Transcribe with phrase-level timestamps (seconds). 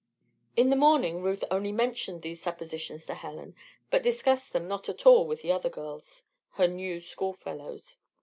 [0.57, 3.53] In the morning Ruth only mentioned these suppositions to Helen,
[3.91, 7.97] but discussed them not at all with the other girls, her new school fellows.